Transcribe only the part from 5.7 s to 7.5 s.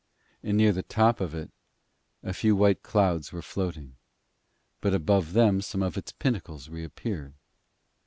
of its pinnacles reappeared.